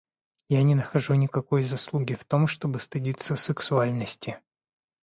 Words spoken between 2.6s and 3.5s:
стыдиться